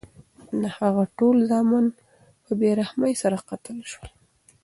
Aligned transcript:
د 0.61 0.63
هغه 0.77 1.03
ټول 1.17 1.37
زامن 1.51 1.85
په 2.43 2.51
بې 2.59 2.69
رحمۍ 2.81 3.13
سره 3.21 3.37
قتل 3.49 3.77
شول. 3.91 4.09